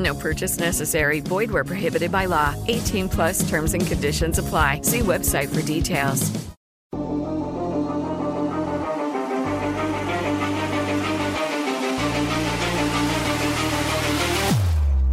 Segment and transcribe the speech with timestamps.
[0.00, 1.20] No purchase necessary.
[1.20, 2.54] Void where prohibited by law.
[2.68, 4.80] 18 plus terms and conditions apply.
[4.82, 6.30] See website for details.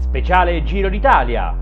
[0.08, 1.53] Speciale Giro d'Italia.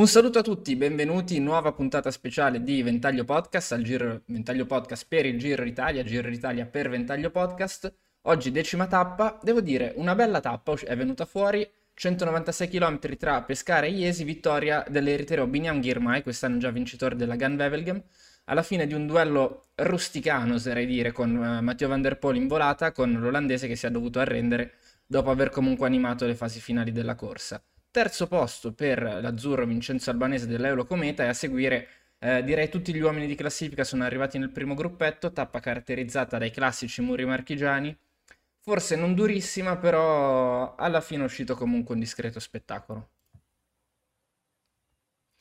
[0.00, 5.04] Un saluto a tutti, benvenuti nuova puntata speciale di Ventaglio Podcast, al Giro, Ventaglio Podcast
[5.06, 7.94] per il Giro d'Italia, Giro d'Italia per Ventaglio Podcast.
[8.22, 13.84] Oggi decima tappa, devo dire una bella tappa è venuta fuori, 196 km tra Pescara
[13.84, 18.02] e Iesi, vittoria dell'eritreo Binyam Girmay, quest'anno già vincitore della Gun Wevelgem,
[18.44, 22.48] alla fine di un duello rusticano, oserei dire, con uh, Matteo Van Der Poel in
[22.48, 26.90] volata, con l'olandese che si è dovuto arrendere dopo aver comunque animato le fasi finali
[26.90, 27.62] della corsa.
[27.92, 31.88] Terzo posto per l'azzurro Vincenzo Albanese dell'Euro Cometa e a seguire
[32.20, 36.52] eh, direi tutti gli uomini di classifica sono arrivati nel primo gruppetto, tappa caratterizzata dai
[36.52, 37.96] classici muri marchigiani,
[38.60, 43.10] forse non durissima però alla fine è uscito comunque un discreto spettacolo.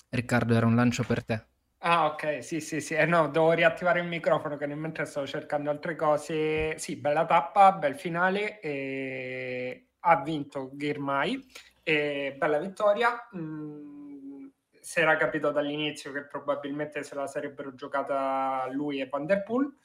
[0.09, 1.45] Riccardo era un lancio per te.
[1.81, 2.95] Ah, ok, sì, sì, sì.
[2.95, 6.77] Eh, no, devo riattivare il microfono che nel mentre stavo cercando altre cose.
[6.79, 8.59] Sì, bella tappa, bel finale.
[8.59, 9.85] E...
[10.01, 11.45] Ha vinto Girmay
[11.89, 13.27] e bella vittoria.
[13.35, 14.47] Mm,
[14.79, 19.75] si era capito dall'inizio che probabilmente se la sarebbero giocata lui e Van Der Poel.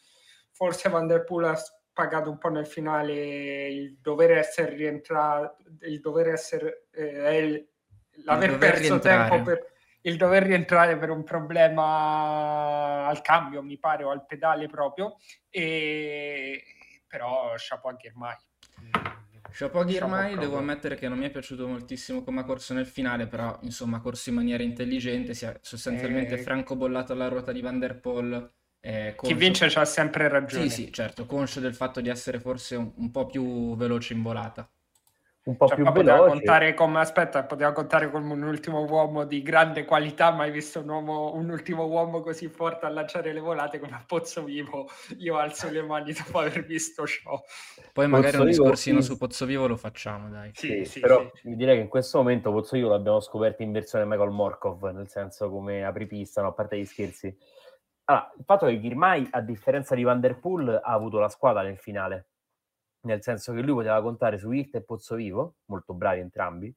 [0.51, 1.63] Forse Van Der Poel ha
[1.93, 7.69] pagato un po' nel finale il dover essere rientrato, il dover essere eh, il,
[8.25, 9.29] l'aver dover perso rientrare.
[9.29, 9.73] tempo per
[10.03, 15.17] il dover rientrare per un problema al cambio, mi pare, o al pedale proprio.
[15.49, 16.63] E
[17.07, 18.37] però chapeau anche ormai.
[19.57, 23.29] Chapeau Girmay, devo ammettere che non mi è piaciuto moltissimo come ha corso nel finale,
[23.29, 26.75] però insomma ha corso in maniera intelligente, si è sostanzialmente e...
[26.75, 28.51] bollato alla ruota di Van Der Poel.
[28.81, 30.69] Eh, Chi vince ha sempre ragione.
[30.69, 34.23] Sì, sì, certo, conscio del fatto di essere forse un, un po' più veloce in
[34.23, 34.69] volata
[35.45, 36.29] un po' cioè, più veloce.
[36.29, 40.89] Contare come, aspetta, poteva contare come un ultimo uomo di grande qualità, mai visto un,
[40.89, 44.89] uomo, un ultimo uomo così forte a lanciare le volate come a Pozzo Vivo.
[45.19, 47.43] Io alzo le mani dopo aver visto ciò.
[47.93, 49.07] Poi magari Pozzo un discorsino sì.
[49.07, 50.51] su Pozzo Vivo lo facciamo, dai.
[50.55, 51.55] Sì, sì, però sì.
[51.55, 55.51] direi che in questo momento Pozzo Vivo l'abbiamo scoperto in versione Michael Morkov, nel senso
[55.51, 56.49] come apripista, no?
[56.49, 57.37] a parte gli scherzi.
[58.05, 61.63] Allora, il fatto che Girmay, a differenza di Van Der Poel, ha avuto la squadra
[61.63, 62.29] nel finale
[63.05, 66.75] nel senso che lui poteva contare su Irt e Pozzovivo, molto bravi entrambi,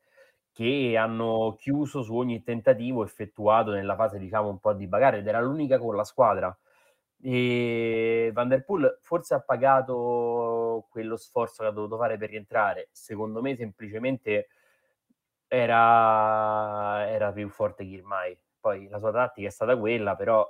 [0.51, 5.27] che hanno chiuso su ogni tentativo effettuato nella fase, diciamo, un po' di bagare, ed
[5.27, 6.57] era l'unica con la squadra.
[7.21, 12.89] E Van Der Poel forse ha pagato quello sforzo che ha dovuto fare per rientrare.
[12.91, 14.47] Secondo me, semplicemente
[15.47, 18.37] era, era più forte Girmay.
[18.59, 20.49] Poi la sua tattica è stata quella, però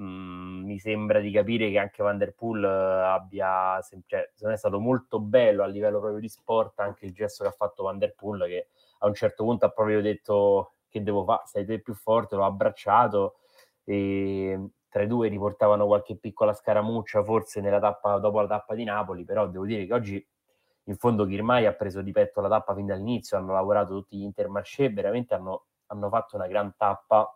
[0.00, 5.20] Mm, mi sembra di capire che anche Van Der Poel abbia, cioè, è stato molto
[5.20, 8.44] bello a livello proprio di sport anche il gesto che ha fatto Van Der Poel
[8.48, 8.68] che
[8.98, 12.44] a un certo punto ha proprio detto che devo fare, sei te più forte, l'ho
[12.44, 13.36] abbracciato
[13.84, 18.82] e tra i due riportavano qualche piccola scaramuccia forse nella tappa, dopo la tappa di
[18.84, 20.26] Napoli, però devo dire che oggi
[20.86, 24.22] in fondo Kirmai ha preso di petto la tappa fin dall'inizio, hanno lavorato tutti gli
[24.22, 27.32] Intermarché, veramente hanno, hanno fatto una gran tappa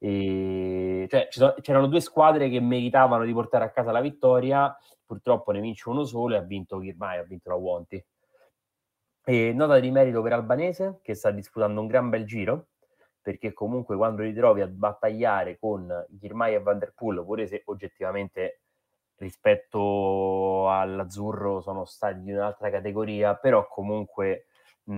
[0.00, 1.28] E, cioè,
[1.60, 6.04] c'erano due squadre che meritavano di portare a casa la vittoria, purtroppo ne vince uno
[6.04, 8.04] solo e ha vinto Girmay, ha vinto la Wonti.
[9.24, 12.68] E nota di merito per Albanese che sta disputando un gran bel giro
[13.20, 18.62] perché comunque quando li trovi a battagliare con Girmay e Vanderpool, pure se oggettivamente
[19.16, 24.46] rispetto all'azzurro sono stati di un'altra categoria, però comunque
[24.84, 24.92] mh,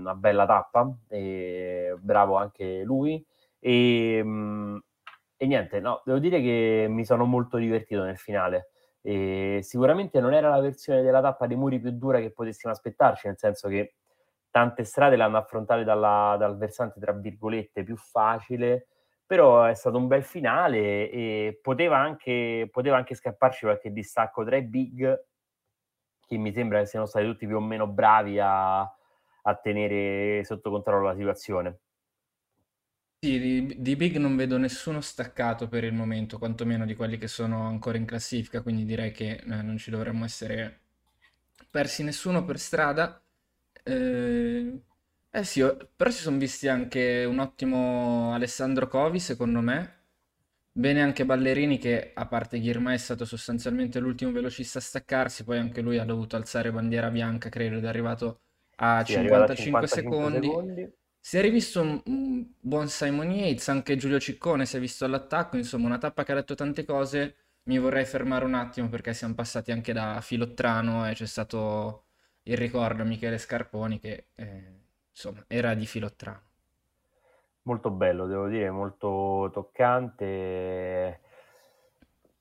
[0.00, 0.96] una bella tappa,
[1.98, 3.22] bravo anche lui.
[3.58, 4.78] E, mh,
[5.42, 8.70] e niente, no, devo dire che mi sono molto divertito nel finale.
[9.00, 13.26] E sicuramente non era la versione della tappa dei muri più dura che potessimo aspettarci,
[13.26, 13.96] nel senso che
[14.50, 18.86] tante strade l'hanno affrontate dalla, dal versante, tra virgolette, più facile,
[19.26, 24.54] però è stato un bel finale e poteva anche, poteva anche scapparci qualche distacco tra
[24.56, 25.24] i big,
[26.24, 30.70] che mi sembra che siano stati tutti più o meno bravi a, a tenere sotto
[30.70, 31.80] controllo la situazione.
[33.24, 37.28] Sì, di, di, Big non vedo nessuno staccato per il momento, quantomeno di quelli che
[37.28, 40.80] sono ancora in classifica, quindi direi che eh, non ci dovremmo essere
[41.70, 43.22] persi nessuno per strada.
[43.84, 44.82] Eh,
[45.30, 45.60] eh sì,
[45.94, 50.00] però si sono visti anche un ottimo Alessandro Covi, secondo me.
[50.72, 55.58] Bene anche Ballerini che, a parte Ghirma, è stato sostanzialmente l'ultimo velocista a staccarsi, poi
[55.58, 58.40] anche lui ha dovuto alzare bandiera bianca, credo, ed è arrivato
[58.76, 60.48] a sì, 55, a 55 secondi.
[60.48, 60.92] secondi.
[61.24, 65.86] Si è rivisto un, buon Simon Yates, anche Giulio Ciccone si è visto all'attacco, insomma
[65.86, 67.36] una tappa che ha detto tante cose.
[67.64, 72.06] Mi vorrei fermare un attimo perché siamo passati anche da Filottrano e c'è stato
[72.42, 74.80] il ricordo Michele Scarponi che eh,
[75.10, 76.42] insomma era di Filottrano.
[77.62, 81.20] Molto bello, devo dire, molto toccante.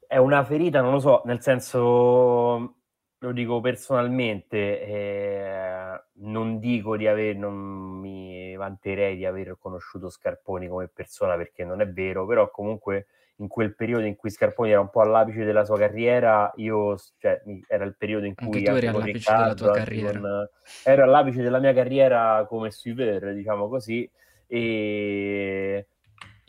[0.07, 2.80] È una ferita, non lo so, nel senso,
[3.23, 10.68] lo dico personalmente, eh, non dico di aver, non mi vanterei di aver conosciuto Scarponi
[10.68, 14.79] come persona perché non è vero, però comunque in quel periodo in cui Scarponi era
[14.79, 18.45] un po' all'apice della sua carriera, io, cioè, era il periodo in cui...
[18.45, 20.19] Anche tu eri all'apice Riccardo, della tua carriera.
[20.19, 20.50] Con,
[20.83, 24.09] ero all'apice della mia carriera come sweeper, diciamo così,
[24.47, 25.85] e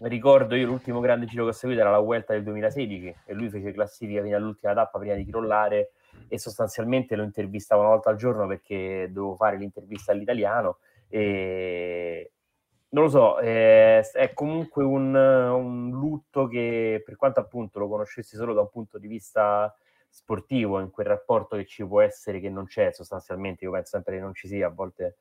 [0.05, 3.51] ricordo io l'ultimo grande giro che ho seguito era la Vuelta del 2016 e lui
[3.51, 5.93] fece classifica fino all'ultima tappa prima di crollare
[6.29, 10.79] e sostanzialmente lo intervistavo una volta al giorno perché dovevo fare l'intervista all'italiano
[11.09, 12.33] e
[12.93, 18.37] non lo so, è, è comunque un, un, lutto che per quanto appunto lo conoscessi
[18.37, 19.75] solo da un punto di vista
[20.09, 24.17] sportivo, in quel rapporto che ci può essere, che non c'è sostanzialmente, io penso sempre
[24.17, 25.17] che non ci sia, a volte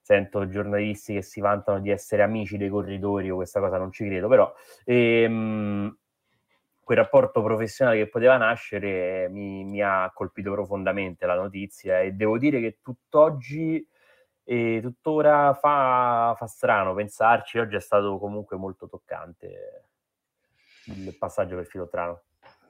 [0.00, 4.04] sento giornalisti che si vantano di essere amici dei corridori, o questa cosa non ci
[4.04, 4.52] credo, però
[4.84, 5.96] ehm,
[6.84, 12.38] quel rapporto professionale che poteva nascere mi, mi ha colpito profondamente la notizia e devo
[12.38, 13.86] dire che tutt'oggi
[14.44, 19.84] e tuttora fa, fa strano pensarci, oggi è stato comunque molto toccante
[20.86, 22.22] il passaggio per Filotrano.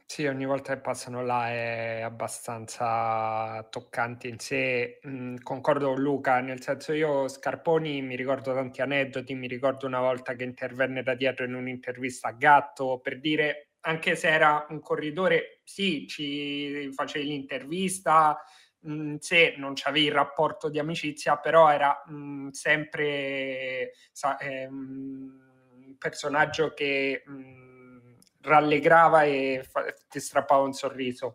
[0.04, 5.00] Sì, ogni volta che passano là è abbastanza toccante in sé.
[5.08, 10.00] Mm, concordo con Luca, nel senso io Scarponi mi ricordo tanti aneddoti, mi ricordo una
[10.00, 14.80] volta che intervenne da dietro in un'intervista a Gatto per dire, anche se era un
[14.80, 18.42] corridore, sì, ci facevi l'intervista,
[18.80, 24.36] mh, mhmm, se non c'avevi il rapporto di amicizia, però era mh, mhmm, sempre sa,
[24.38, 31.34] eh, un personaggio che mh, mhmm, rallegrava e fa, ti strappava un sorriso.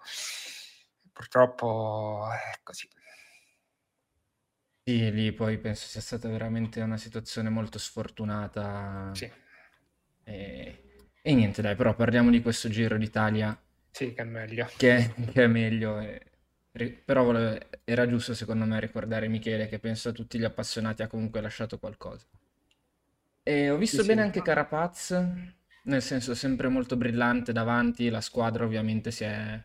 [1.14, 2.88] Purtroppo è così.
[4.83, 9.14] Sì, lì poi penso sia stata veramente una situazione molto sfortunata.
[9.14, 9.30] Sì.
[10.24, 10.83] E,
[11.30, 13.60] e niente, dai, però parliamo di questo Giro d'Italia.
[13.92, 14.66] Sì, che è meglio.
[14.78, 16.00] Che, che è meglio.
[16.00, 16.22] E
[17.04, 17.34] però
[17.84, 21.80] era giusto secondo me ricordare Michele che penso a tutti gli appassionati ha comunque lasciato
[21.80, 22.26] qualcosa.
[23.44, 24.28] E ho visto sì, bene sì.
[24.28, 25.22] anche Carapaz,
[25.84, 29.62] nel senso sempre molto brillante davanti, la squadra ovviamente si è,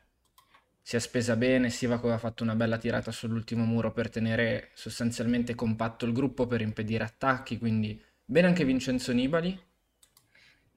[0.81, 5.55] si è spesa bene, Sivako aveva fatto una bella tirata sull'ultimo muro per tenere sostanzialmente
[5.55, 9.57] compatto il gruppo, per impedire attacchi, quindi bene anche Vincenzo Nibali,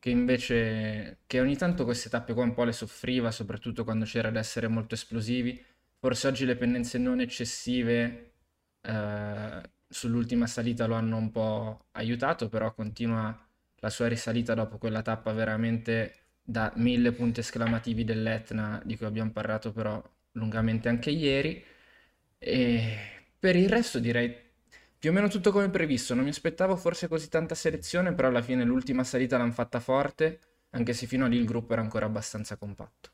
[0.05, 4.29] che invece che ogni tanto queste tappe qua un po' le soffriva, soprattutto quando c'era
[4.29, 5.63] da essere molto esplosivi,
[5.99, 8.33] Forse oggi le pendenze non eccessive
[8.81, 13.35] eh, sull'ultima salita lo hanno un po' aiutato, però continua
[13.79, 19.31] la sua risalita dopo quella tappa veramente da mille punti esclamativi dell'Etna di cui abbiamo
[19.31, 20.01] parlato però
[20.33, 21.63] lungamente anche ieri.
[22.37, 22.97] E
[23.39, 24.35] per il resto direi
[24.97, 26.13] più o meno tutto come previsto.
[26.13, 30.39] Non mi aspettavo forse così tanta selezione, però alla fine l'ultima salita l'hanno fatta forte,
[30.71, 33.11] anche se fino a lì il gruppo era ancora abbastanza compatto.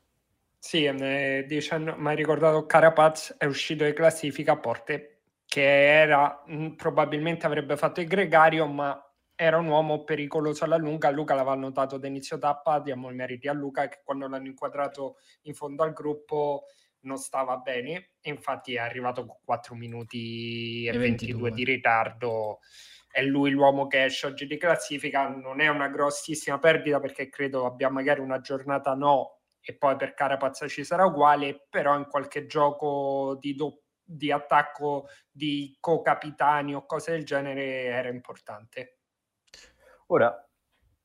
[0.58, 5.62] Sì, eh, dicendo, mi hai ricordato Carapaz è uscito di classifica a Porte, che
[6.00, 8.96] era mm, probabilmente avrebbe fatto il gregario, ma
[9.34, 11.10] era un uomo pericoloso alla lunga.
[11.10, 12.78] Luca l'aveva notato da inizio tappa.
[12.78, 16.66] Diamo i meriti a Luca che quando l'hanno inquadrato in fondo al gruppo
[17.02, 18.10] non stava bene.
[18.20, 21.50] E infatti è arrivato con 4 minuti e, E 22 22.
[21.50, 22.58] di ritardo.
[23.10, 25.28] È lui l'uomo che esce oggi di classifica.
[25.28, 30.14] Non è una grossissima perdita perché credo abbia magari una giornata no e poi per
[30.14, 36.84] Carapaz ci sarà uguale, però in qualche gioco di, do- di attacco di co-capitani o
[36.84, 38.98] cose del genere era importante.
[40.06, 40.44] Ora,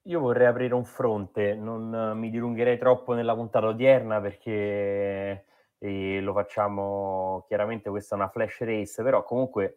[0.04, 5.46] io vorrei aprire un fronte, non mi dilungherei troppo nella puntata odierna perché
[5.80, 9.76] eh, lo facciamo chiaramente, questa è una flash race, però comunque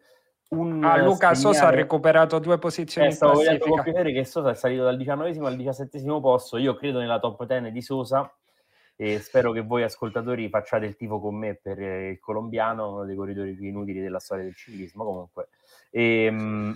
[0.49, 4.55] un Ah, Luca Sosa ha recuperato due posizioni Eh, in stavo confermare che Sosa è
[4.55, 6.57] salito dal 19 al 17 posto.
[6.57, 8.29] Io credo nella top 10 di Sosa
[8.97, 13.05] e spero che voi ascoltatori facciate il tifo con me per eh, il colombiano, uno
[13.05, 15.05] dei corridori più inutili della storia del ciclismo.
[15.05, 15.47] Comunque,
[15.93, 16.73] Ehm,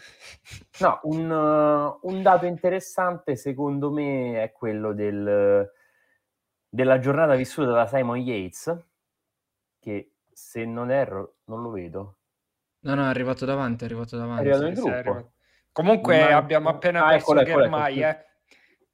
[0.80, 5.72] no, un, eh, un dato interessante secondo me è quello del,
[6.68, 8.78] della giornata vissuta da Simon Yates,
[9.86, 12.18] che se non erro, non lo vedo.
[12.80, 14.48] No, no, è arrivato davanti, è arrivato È davanti.
[14.48, 14.96] arrivato in Sì, gruppo.
[14.96, 15.32] serio.
[15.72, 18.08] Comunque Ma- abbiamo appena Ah, perso eccolo, eccolo, Germai, eccolo.
[18.10, 18.26] eh,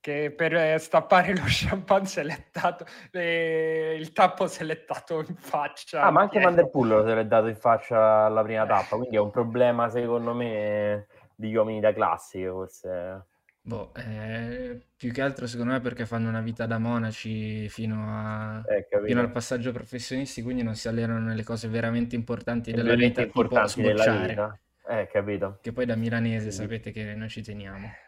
[0.01, 5.19] che per eh, stappare lo champagne se l'è dato, eh, il tappo se l'è dato
[5.19, 6.01] in faccia.
[6.01, 6.39] Ah, ma anche.
[6.41, 9.87] Van der Poel se l'è dato in faccia alla prima tappa, quindi è un problema
[9.89, 13.27] secondo me di uomini da classiche, forse.
[13.63, 18.67] Boh, eh, più che altro secondo me perché fanno una vita da monaci fino, a-
[18.67, 22.95] Eh, fino al passaggio professionisti, quindi non si allenano nelle cose veramente importanti della Elementi
[22.95, 24.59] vita, tipo importanti della sbocciare, vita.
[24.87, 25.59] Eh, capito.
[25.61, 26.51] che poi da milanese Sì.
[26.51, 27.99] sapete che noi ci teniamo.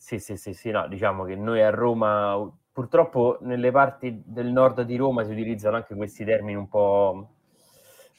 [0.00, 2.36] Sì, sì, sì, sì, no, diciamo che noi a Roma,
[2.72, 7.26] purtroppo nelle parti del nord di Roma si utilizzano anche questi termini un po', un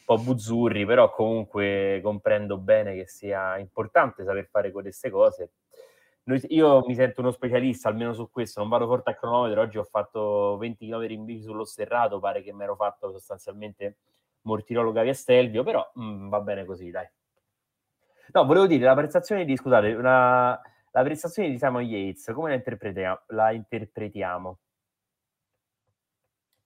[0.05, 5.51] po' buzzurri, però comunque comprendo bene che sia importante saper fare queste cose.
[6.23, 9.77] Noi- io mi sento uno specialista, almeno su questo, non vado forte a cronometro, oggi
[9.77, 13.97] ho fatto 20 km in bici sullo sterrato, pare che mi ero fatto sostanzialmente
[14.41, 17.07] Mortirolo Gavi e Stelvio, però mm, va bene così, dai.
[18.33, 20.59] No, volevo dire, la prestazione di, scusate, una,
[20.91, 24.59] la prestazione di Simon Yates, come la, interpretia- la interpretiamo?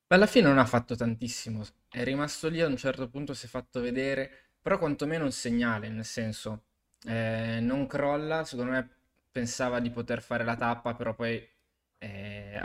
[0.07, 3.49] Alla fine non ha fatto tantissimo, è rimasto lì a un certo punto, si è
[3.49, 6.65] fatto vedere, però quantomeno un segnale, nel senso,
[7.07, 8.89] eh, non crolla, secondo me
[9.33, 11.45] pensava di poter fare la tappa, però poi,
[11.99, 12.61] eh,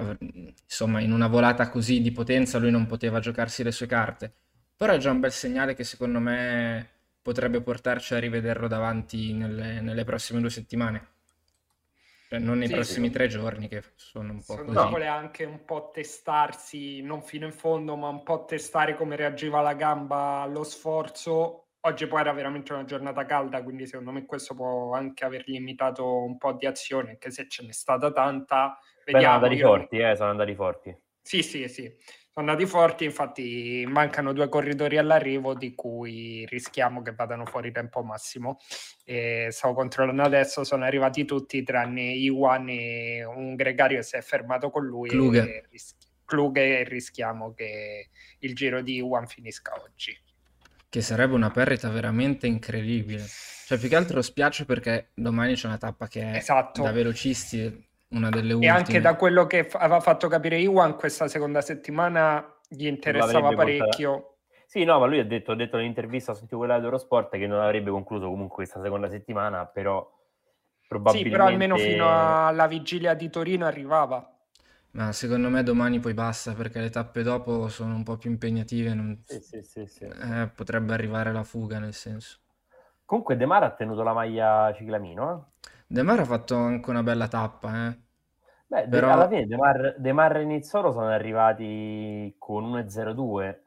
[0.64, 4.32] insomma, in una volata così di potenza lui non poteva giocarsi le sue carte,
[4.76, 6.88] però è già un bel segnale che secondo me
[7.22, 11.08] potrebbe portarci a rivederlo davanti nelle, nelle prossime due settimane,
[12.28, 13.10] Cioè, non nei Sì, prossimi sì.
[13.10, 14.88] tre giorni che sono un po' Secondo così.
[14.88, 19.60] vuole anche un po' testarsi, non fino in fondo, ma un po' testare come reagiva
[19.60, 21.67] la gamba allo sforzo.
[21.88, 26.22] Oggi poi era veramente una giornata calda, quindi secondo me questo può anche aver limitato
[26.22, 28.76] un po' di azione, anche se ce n'è stata tanta.
[28.78, 29.34] Beh, sono Vediamo.
[29.36, 30.94] andati forti, eh, sono andati forti.
[31.22, 31.84] Sì, sì, sì,
[32.30, 38.02] sono andati forti, infatti mancano due corridori all'arrivo di cui rischiamo che vadano fuori tempo
[38.02, 38.58] massimo.
[39.06, 44.20] E stavo controllando adesso, sono arrivati tutti tranne Iwan e un gregario che si è
[44.20, 45.08] fermato con lui.
[45.08, 45.38] Kluge.
[45.38, 50.14] E ris- Kluge e rischiamo che il giro di Iwan finisca oggi.
[50.90, 53.24] Che sarebbe una perdita veramente incredibile.
[53.66, 56.82] Cioè, più che altro spiace perché domani c'è una tappa che è Esatto.
[56.82, 58.70] da velocisti, una delle E ultime.
[58.70, 63.62] anche da quello che f- aveva fatto capire Iwan, questa seconda settimana gli interessava l'avrebbe
[63.62, 64.36] portata- parecchio.
[64.66, 67.60] Sì, no, ma lui ha detto, ha detto nell'intervista, sentito quella di Eurosport, che non
[67.60, 71.30] avrebbe concluso comunque questa seconda settimana, però Sì, probabilmente...
[71.36, 74.37] però almeno fino alla vigilia di Torino arrivava.
[74.92, 78.92] Ma secondo me domani poi basta perché le tappe dopo sono un po' più impegnative,
[78.94, 80.12] non- Sì, sì, sì, sì.
[80.22, 82.40] eh, potrebbe arrivare la fuga nel senso.
[83.04, 85.66] Comunque De Mara ha tenuto la maglia ciclamino, eh?
[85.88, 88.00] De Mar ha fatto anche una bella tappa, eh.
[88.66, 93.64] Beh, De- Però- alla fine De Mar, De Mar e Nizzolo sono arrivati con 1.02,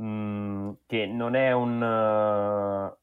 [0.00, 1.82] mm, che non è un...
[1.82, 2.96] eh,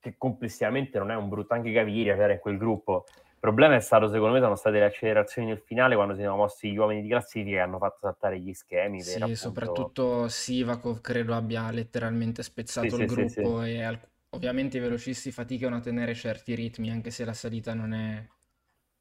[0.00, 3.04] che complessivamente non è un brutto, anche Gaviria era in quel gruppo.
[3.44, 6.34] Il problema è stato, secondo me, sono state le accelerazioni nel finale quando si sono
[6.36, 9.04] mossi gli uomini di classifica che hanno fatto saltare gli schemi.
[9.04, 14.00] Sì, appunto- soprattutto Sivakov credo abbia letteralmente spezzato Sì, il sì, sì, gruppo e al-
[14.30, 18.26] ovviamente i velocisti faticano a tenere certi ritmi anche se la salita non è...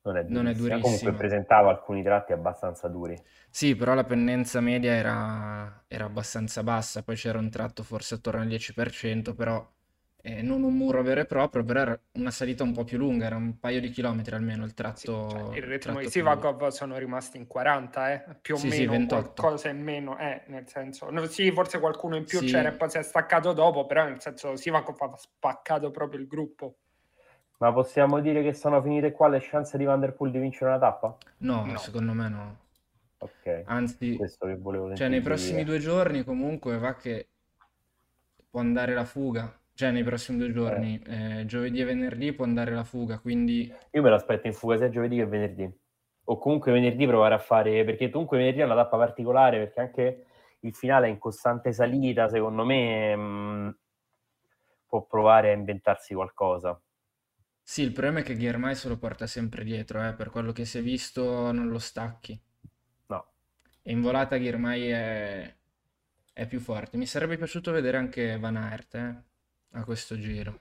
[0.04, 0.54] Non è, Non è durissima.
[0.56, 0.78] durissima.
[0.80, 3.22] Comunque presentava alcuni tratti abbastanza duri.
[3.50, 8.42] Sì, però la pendenza media era, era abbastanza bassa, poi c'era un tratto forse attorno
[8.42, 9.66] al 10%, però
[10.26, 13.26] eh, non un muro vero e proprio, però era una salita un po' più lunga,
[13.26, 16.98] era un paio di chilometri almeno il Sì, tratto, cioè, il ritmo di Sivakov sono
[16.98, 18.24] rimasti in 40, eh?
[18.42, 19.42] più o Sì, sì, meno 28.
[19.42, 22.46] qualcosa in meno, eh, nel senso, no, sì, forse qualcuno in più Sì.
[22.46, 26.28] c'era e poi si è staccato dopo, però nel senso Sivakov ha spaccato proprio il
[26.28, 26.78] gruppo.
[27.58, 31.18] Ma possiamo dire che sono finite qua le chance di Vanderpool di vincere una tappa?
[31.40, 31.78] No, no.
[31.78, 32.58] secondo me no.
[33.18, 33.64] Ok.
[33.66, 37.28] Anzi, questo che volevo cioè nei prossimi due giorni comunque va che
[38.50, 39.54] può andare la fuga.
[39.76, 41.40] Cioè nei prossimi due giorni, eh.
[41.40, 43.74] Eh, giovedì e venerdì può andare la fuga, quindi...
[43.92, 45.72] Io me l'aspetto in fuga sia giovedì che venerdì.
[46.26, 47.84] O comunque venerdì provare a fare...
[47.84, 50.26] Perché comunque venerdì è una tappa particolare, perché anche
[50.60, 53.70] il finale è in costante salita, secondo me mh, mm,
[54.86, 56.80] può provare a inventarsi qualcosa.
[57.64, 60.66] Sì, il problema è che Ghirmai se lo porta sempre dietro, eh, per quello che
[60.66, 62.40] si è visto non lo stacchi.
[63.08, 63.26] No.
[63.82, 65.56] E in volata Ghirmai è...
[66.32, 66.98] è più forte.
[66.98, 69.24] Mi sarebbe piaciuto vedere anche Van Aert eh,
[69.74, 70.60] a questo giro.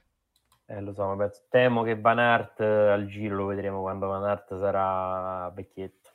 [0.65, 4.57] Eh, lo so, vabbè, temo che Van Aert al giro lo vedremo quando Van Aert
[4.57, 6.09] sarà vecchietto.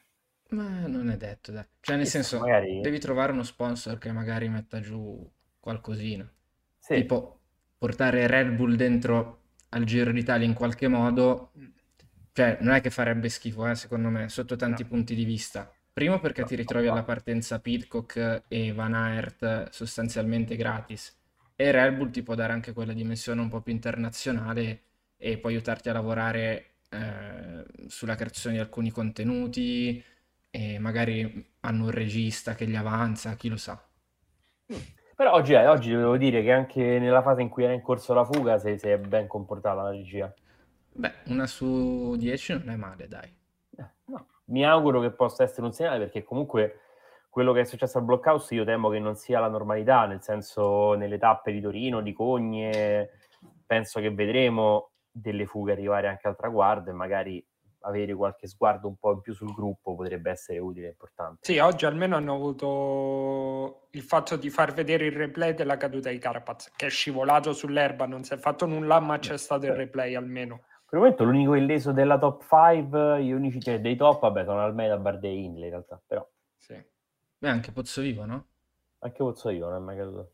[0.51, 1.67] Ma non è detto, dai.
[1.81, 2.81] Cioè, nel senso, magari...
[2.81, 6.31] devi trovare uno sponsor che magari metta giù qualcosina.
[6.79, 6.95] Sì.
[6.95, 7.41] Tipo,
[7.77, 11.53] portare Red Bull dentro al Giro d'Italia in qualche modo,
[12.33, 14.89] cioè, non è che farebbe schifo, eh, secondo me, sotto tanti no.
[14.89, 15.71] punti di vista.
[15.93, 21.18] Primo perché ti ritrovi alla partenza Pitcock e Van Aert sostanzialmente gratis.
[21.61, 24.83] E Red Bull ti può dare anche quella dimensione un po' più internazionale
[25.17, 30.01] e può aiutarti a lavorare eh, sulla creazione di alcuni contenuti,
[30.51, 33.85] e magari hanno un regista che gli avanza, chi lo sa.
[35.17, 38.15] Però oggi, eh, oggi devo dire che anche nella fase in cui era in corso
[38.15, 40.33] la fuga si, si è ben comportata la regia.
[40.93, 43.37] Beh, una su dieci non è male, dai.
[43.77, 44.29] Eh, no.
[44.45, 46.83] Mi auguro che possa essere un segnale perché comunque
[47.39, 50.95] quello che è successo al blockhouse io temo che non sia la normalità, nel senso
[50.95, 53.11] nelle tappe di Torino, di Cogne,
[53.65, 57.47] penso che vedremo delle fughe arrivare anche al traguardo e magari
[57.83, 61.39] avere qualche sguardo un po' in più sul gruppo potrebbe essere utile e importante.
[61.43, 66.19] Sì, oggi almeno hanno avuto il fatto di far vedere il replay della caduta di
[66.19, 70.17] Carapaz, che è scivolato sull'erba, non si è fatto nulla, ma c'è stato il replay
[70.17, 70.63] almeno.
[70.89, 74.61] Per il momento l'unico illeso della top 5, gli unici cioè, dei top, vabbè, sono
[74.61, 76.29] Almeida, Bardet e Inley in realtà, però.
[76.57, 76.97] Sì.
[77.39, 78.49] Beh, anche Pozzovivo, no?
[79.01, 80.31] Anche Pozzovivo non è mai caduto.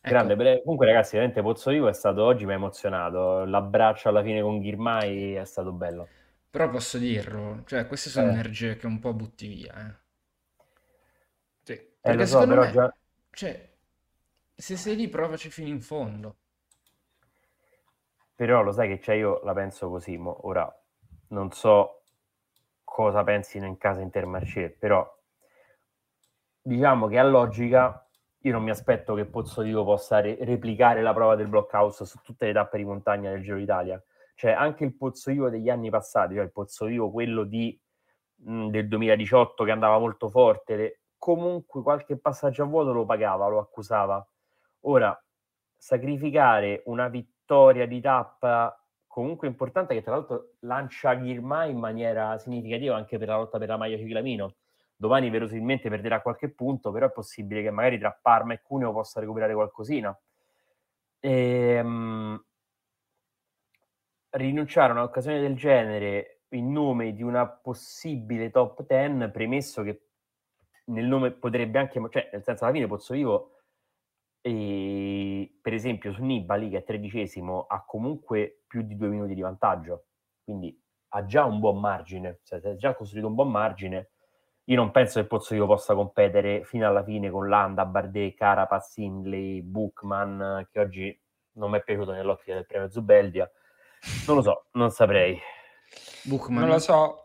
[0.00, 0.08] Ecco.
[0.08, 4.60] Grande, comunque ragazzi, veramente Pozzovivo è stato oggi mi ha emozionato, l'abbraccio alla fine con
[4.60, 6.08] Ghirmai è stato bello.
[6.48, 8.30] Però posso dirlo, cioè queste sono eh.
[8.30, 9.74] energie che un po' butti via.
[9.74, 9.94] Eh.
[11.62, 11.72] Sì.
[11.72, 12.94] Eh, Perché so, secondo me, già...
[13.30, 13.74] cioè,
[14.54, 16.36] se sei lì provaci fino in fondo.
[18.34, 20.46] Però lo sai che c'è, io la penso così, mo.
[20.46, 20.72] ora
[21.28, 22.02] non so
[22.84, 25.04] cosa pensino in casa Intermarché, però
[26.66, 28.06] diciamo che a logica
[28.40, 32.46] io non mi aspetto che Pozzovivo possa re- replicare la prova del blockhouse su tutte
[32.46, 34.02] le tappe di montagna del Giro d'Italia
[34.36, 37.76] cioè anche il pozzo vivo degli anni passati, cioè il pozzo vivo quello di,
[38.44, 43.48] mh, del 2018 che andava molto forte, le, comunque qualche passaggio a vuoto lo pagava,
[43.48, 44.24] lo accusava.
[44.80, 45.18] Ora,
[45.74, 52.94] sacrificare una vittoria di tappa comunque importante che tra l'altro lancia Ghirmai in maniera significativa
[52.94, 54.54] anche per la lotta per la maglia ciclamino.
[54.98, 59.20] Domani verosimilmente perderà qualche punto, però è possibile che magari tra Parma e Cuneo possa
[59.20, 60.18] recuperare qualcosina.
[61.22, 62.42] Ehm,
[64.30, 70.02] rinunciare a un'occasione del genere in nome di una possibile top 10, premesso che
[70.86, 73.50] nel nome potrebbe anche, cioè nel senso alla fine Pozzovivo,
[74.40, 79.40] e, per esempio su Nibali che è tredicesimo ha comunque più di due minuti di
[79.40, 80.06] vantaggio,
[80.44, 80.80] quindi
[81.10, 84.10] ha già un buon margine, cioè ha già costruito un buon margine.
[84.66, 89.62] Io non penso che Pozzovivo possa competere fino alla fine con Landa, Bardet, Carapaz, Hindley,
[89.62, 91.20] Bookman, che oggi
[91.52, 93.50] non mi è piaciuto nell'ottica del premio Zubeldia
[94.26, 95.38] non lo so, non saprei.
[96.22, 96.60] Bookman.
[96.60, 97.22] Non lo so.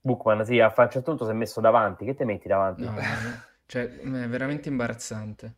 [0.00, 2.04] Bookman, sì, a un certo punto si è messo davanti.
[2.04, 2.84] Che te metti davanti?
[2.84, 2.94] No,
[3.66, 5.56] cioè, è veramente imbarazzante.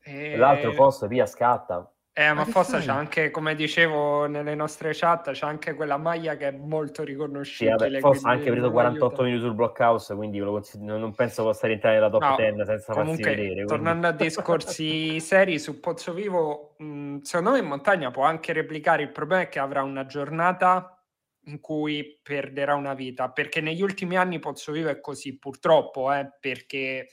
[0.00, 0.36] E...
[0.36, 1.90] L'altro posto, via, scatta.
[2.16, 6.36] Eh, ma, ma Fossa c'è anche, come dicevo nelle nostre chat, c'è anche quella maglia
[6.36, 7.96] che è molto riconoscibile.
[7.96, 9.22] Sì, Fossa ha anche preso 48 aiuta.
[9.24, 13.36] minuti sul blockhouse, quindi non penso possa rientrare nella top no, 10 senza comunque, farsi
[13.40, 13.46] vedere.
[13.48, 13.66] Quindi.
[13.66, 19.10] Tornando a discorsi seri su Pozzovivo, mh, secondo me in montagna può anche replicare, il
[19.10, 21.04] problema è che avrà una giornata
[21.46, 27.08] in cui perderà una vita, perché negli ultimi anni Pozzovivo è così, purtroppo, eh, perché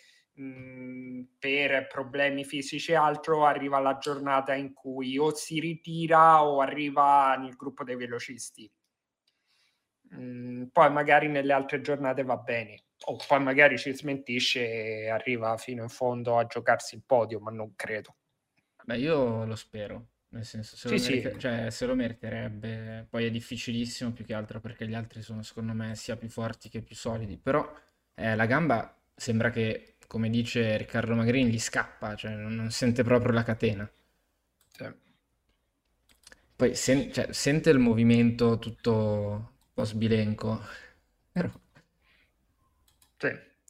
[1.38, 7.36] per problemi fisici e altro arriva la giornata in cui o si ritira o arriva
[7.36, 8.71] nel gruppo dei velocisti.
[10.13, 14.60] Mm, poi magari nelle altre giornate va bene, o poi magari ci smentisce
[15.04, 18.15] e arriva fino in fondo a giocarsi il podio, ma non credo.
[18.84, 20.08] Beh, io lo spero.
[20.32, 21.39] Nel senso, se, sì, lo merita- sì.
[21.39, 25.73] cioè, se lo meriterebbe, poi è difficilissimo più che altro perché gli altri sono secondo
[25.73, 27.38] me sia più forti che più solidi.
[27.38, 27.69] Però
[28.15, 33.32] eh, la gamba sembra che come dice Riccardo Magrini, gli scappa, cioè non, sente proprio
[33.32, 33.89] la catena.
[34.78, 34.86] Sì.
[36.54, 40.60] Poi sen- cioè, sente il movimento tutto un po' sbilenco.
[41.32, 41.50] Però,
[43.19, 43.30] Sì.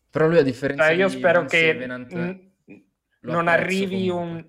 [0.10, 2.52] però lui a differenza Cioè, io spero che n-
[3.20, 4.44] non arrivi un...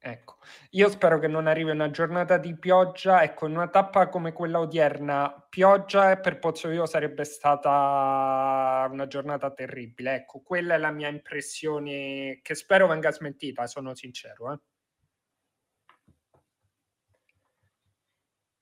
[0.00, 0.36] Ecco,
[0.70, 3.22] io spero che non arrivi una giornata di pioggia.
[3.22, 10.14] Ecco, in una tappa come quella odierna, pioggia per Pozzolio sarebbe stata una giornata terribile.
[10.14, 14.52] Ecco, quella è la mia impressione che spero venga smentita, sono sincero.
[14.52, 14.58] eh.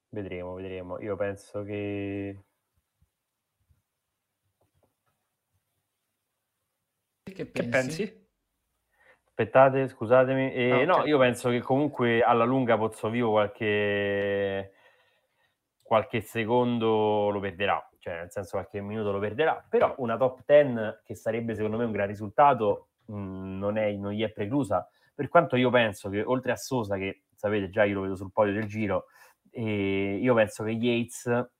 [0.08, 0.98] Vedremo, vedremo.
[1.00, 2.44] Io penso che...
[7.24, 8.25] Che Che pensi?
[9.38, 10.50] Aspettate, scusatemi.
[10.54, 10.84] Eh, Ah, ok.
[10.86, 14.72] No, io penso che comunque alla lunga Pozzovivo qualche...
[15.82, 21.00] qualche secondo lo perderà, cioè nel senso qualche minuto lo perderà, però una top 10
[21.04, 25.28] che sarebbe secondo me un gran risultato mh, non, è, non gli è preclusa, per
[25.28, 28.54] quanto io penso che oltre a Sosa, che sapete già io lo vedo sul podio
[28.54, 29.04] del giro,
[29.50, 31.50] e io penso che Yates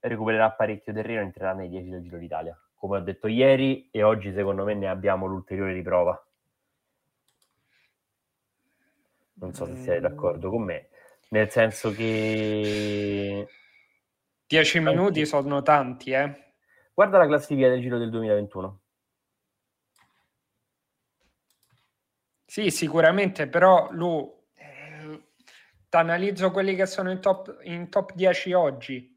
[0.00, 4.02] recupererà parecchio terreno e entrerà nei 10 del Giro d'Italia, come ho detto ieri e
[4.02, 6.20] oggi secondo me ne abbiamo l'ulteriore riprova.
[9.40, 10.88] Non so se siete d'accordo con me,
[11.30, 13.46] nel senso che
[14.46, 16.54] 10 minuti sono tanti, eh.
[16.92, 18.80] guarda la classifica del Giro del 2021.
[22.44, 25.22] Sì, sicuramente, però Lu, eh,
[25.88, 29.14] t'analizzo quelli che sono in top, in top 10 oggi.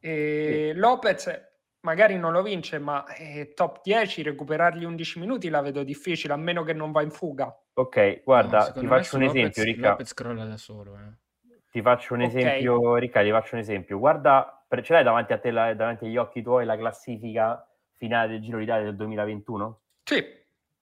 [0.00, 1.46] E Lopez
[1.80, 6.36] magari non lo vince, ma eh, top 10, recuperargli 11 minuti la vedo difficile, a
[6.36, 7.54] meno che non va in fuga.
[7.78, 9.88] Ok, guarda, No, ti faccio un Lopez- esempio, Ricca.
[9.90, 10.96] Lopez crolla da solo.
[10.96, 11.58] eh.
[11.70, 12.28] Ti faccio un Ok.
[12.28, 13.98] esempio, Ricca, ti faccio un esempio.
[13.98, 18.28] Guarda, per- ce l'hai davanti a te, la- davanti agli occhi tuoi, la classifica finale
[18.28, 19.80] del Giro d'Italia del 2021?
[20.04, 20.24] Sì,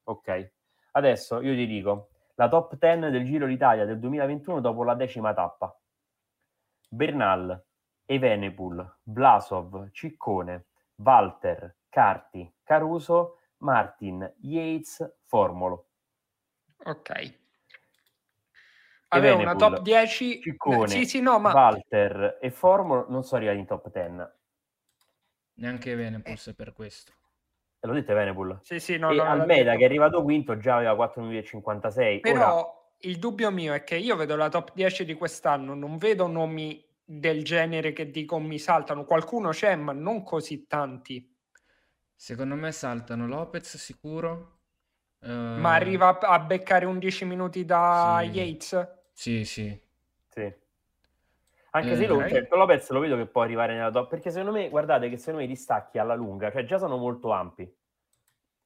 [0.07, 0.53] Ok.
[0.93, 5.35] Adesso io ti dico la top 10 del Giro d'Italia del 2021 dopo la decima
[5.35, 5.77] tappa.
[6.91, 7.61] Bernal,
[8.05, 15.87] Evenepoel, Blasov, Ciccone, Walter, Carti, Caruso, Martin, Yates, Formolo.
[16.85, 17.39] Ok.
[19.09, 20.41] Aveva una top 10.
[20.41, 24.33] Ciccone, Sì, sì, no, ma Walter e Formolo non sono arrivati in top 10.
[25.57, 27.13] Neanche Venepuls è per questo.
[27.79, 28.61] E l'ho detto Evenepoel.
[28.63, 31.45] sì, sì, no, e no, Almeida che è arrivato quinto già aveva 4 minuti e
[31.45, 32.21] 56.
[32.21, 35.99] Però Ora, il dubbio mio è che io vedo la top 10 di quest'anno, non
[35.99, 39.05] vedo nomi del genere che dico mi saltano.
[39.05, 41.31] Qualcuno c'è, ma non così tanti.
[42.17, 44.61] Secondo me saltano Lopez sicuro.
[45.25, 48.29] Eh, Ma arriva a beccare 11 minuti da Sì.
[48.29, 48.89] Yates?
[49.13, 49.81] Sì, sì.
[50.29, 50.53] Sì.
[51.71, 54.53] Anche Eh, se lo, cioè, Lopez lo vedo che può arrivare nella top, perché secondo
[54.53, 57.73] me, guardate che secondo me i distacchi alla lunga, cioè già sono molto ampi.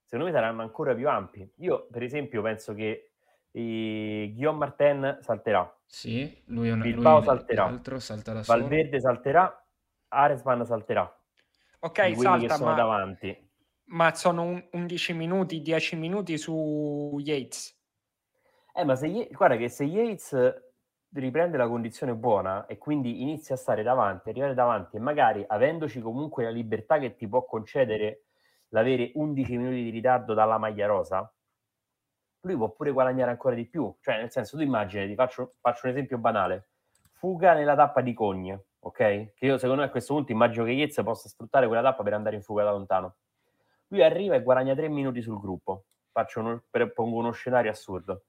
[0.04, 1.50] Secondo me saranno ancora più ampi.
[1.56, 3.10] Io, per esempio, penso che
[3.50, 7.66] eh, Guillaume Martin salterà, Sì, lui è una, Bilbao lui salterà.
[7.66, 8.42] da solo.
[8.44, 9.66] Valverde salterà,
[10.08, 11.18] Aresman salterà.
[11.80, 13.47] Ok, salta, sono ma, davanti.
[13.88, 17.76] Ma sono un- 11 minuti, 10 minuti su Yates.
[18.74, 20.62] Eh, ma se guarda che se Yates
[21.12, 26.00] riprende la condizione buona e quindi inizia a stare davanti, arrivare davanti e magari avendoci
[26.00, 28.24] comunque la libertà che ti può concedere
[28.68, 31.32] l'avere 11 minuti di ritardo dalla maglia rosa,
[32.42, 33.94] lui può pure guadagnare ancora di più.
[34.00, 36.70] Cioè, nel senso, tu immagini, ti faccio, faccio un esempio banale.
[37.12, 39.32] Fuga nella tappa di Cogne, ok?
[39.34, 42.12] Che io secondo me a questo punto immagino che Yates possa sfruttare quella tappa per
[42.14, 43.16] andare in fuga da lontano.
[43.88, 45.84] Lui arriva e guadagna 3 minuti sul gruppo.
[46.12, 46.62] Faccio uno,
[46.94, 48.24] pongo uno scenario assurdo.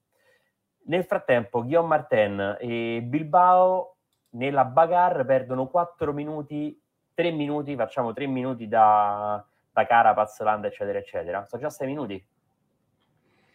[0.84, 3.96] Nel frattempo, Guillaume Martin e Bilbao
[4.30, 6.80] nella bagarre perdono 4 minuti,
[7.14, 11.44] 3 minuti, facciamo 3 minuti da, da Carapaz, Landa, eccetera, eccetera.
[11.46, 12.26] Sono già 6 minuti.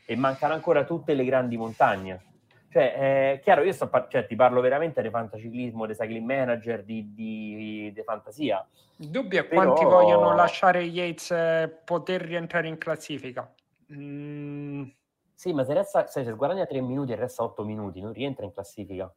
[0.08, 2.35] E mancano ancora tutte le grandi montagne.
[2.76, 6.84] Cioè, è chiaro, io sto par- cioè, ti parlo veramente di fantaciclismo, di cycling manager,
[6.84, 8.68] di, di, di fantasia.
[8.98, 13.50] Il dubbio è Però- quanti vogliono lasciare Yates eh, poter rientrare in classifica.
[13.94, 14.84] Mm,
[15.34, 18.44] Sì, ma se, resta, se, se guadagna 3 minuti e resta 8 minuti, non rientra
[18.44, 19.10] in classifica.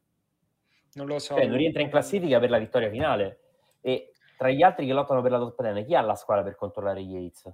[0.93, 1.33] non lo so.
[1.35, 3.39] Cioè, non rientra in classifica per la vittoria finale.
[3.81, 6.55] E tra gli altri che lottano per la top 10, chi ha la squadra per
[6.55, 7.53] controllare Yates?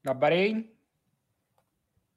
[0.00, 0.74] Da Bahrain?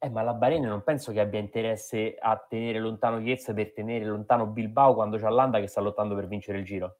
[0.01, 4.05] Eh, ma la Bahrain non penso che abbia interesse a tenere lontano Yates per tenere
[4.05, 6.99] lontano Bilbao quando c'è Landa che sta lottando per vincere il giro.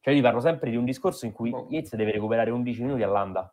[0.00, 1.66] Cioè, io ti parlo sempre di un discorso in cui Boh.
[1.70, 3.52] Yates deve recuperare 11 minuti a Landa.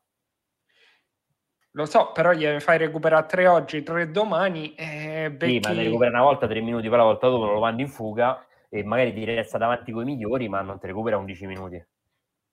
[1.71, 4.75] Lo so, però gli fai recuperare tre oggi, tre domani.
[4.75, 5.59] E Sì, becchi...
[5.67, 8.45] ma ne recupera una volta 3 minuti, poi la volta dopo lo mandi in fuga
[8.69, 11.85] e magari ti resta davanti con i migliori, ma non ti recupera 11 minuti.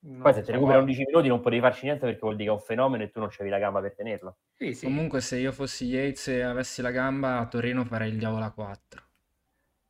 [0.05, 0.93] Non Poi se ti so, recupera guarda.
[0.93, 3.21] 11 minuti non potevi farci niente perché vuol dire che è un fenomeno e tu
[3.21, 4.37] non c'avevi la gamba per tenerlo.
[4.55, 4.87] Sì, sì.
[4.87, 8.51] Comunque, se io fossi Yates e avessi la gamba, a Torino farei il diavolo a
[8.51, 9.03] 4.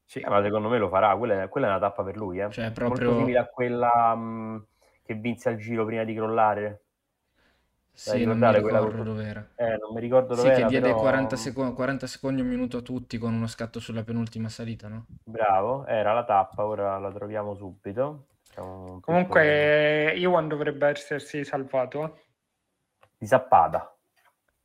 [0.05, 2.41] Sì, eh, ma secondo me lo farà, quella è, quella è una tappa per lui,
[2.41, 2.51] eh.
[2.51, 3.09] Cioè, proprio...
[3.09, 4.67] Molto simile a quella mh,
[5.03, 6.83] che vinse al giro prima di crollare.
[7.95, 9.49] Sì, non mi ricordo dove era.
[9.55, 11.01] Eh, non mi ricordo dove sì, che diede però...
[11.01, 15.07] 40, secondi, 40 secondi, un minuto a tutti con uno scatto sulla penultima salita, no?
[15.25, 18.27] Bravo, era la tappa, ora la troviamo subito.
[18.55, 20.21] Comunque, piccolo...
[20.21, 22.21] Iwan dovrebbe essersi salvato.
[23.17, 23.97] Di Zappada.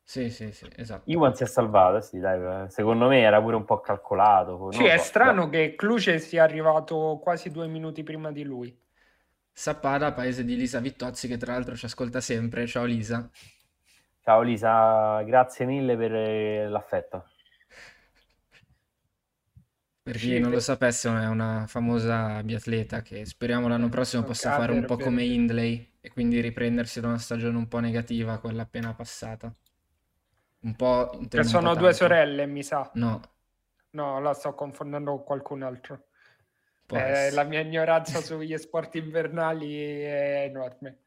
[0.03, 1.03] Sì, sì, sì, esatto.
[1.11, 4.71] Iwan si è salvato, sì, dai, secondo me era pure un po' calcolato.
[4.71, 5.03] Sì, è so.
[5.03, 5.69] strano Beh.
[5.69, 8.85] che Cluce sia arrivato quasi due minuti prima di lui.
[9.51, 12.67] Sappada, paese di Lisa Vittozzi, che tra l'altro ci ascolta sempre.
[12.67, 13.29] Ciao Lisa.
[14.21, 17.25] Ciao Lisa, grazie mille per eh, l'affetto.
[20.07, 24.71] Per chi non lo sapesse, è una famosa biatleta che speriamo l'anno prossimo possa fare
[24.71, 28.93] un po' come Hindley e quindi riprendersi da una stagione un po' negativa, quella appena
[28.93, 29.53] passata.
[30.61, 31.19] Un po'...
[31.27, 32.89] Che sono due sorelle, mi sa.
[32.93, 33.19] No.
[33.89, 36.05] No, la sto confondendo con qualcun altro.
[36.87, 40.99] Eh, la mia ignoranza sugli sport invernali è enorme.